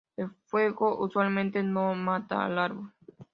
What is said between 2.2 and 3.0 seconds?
al árbol.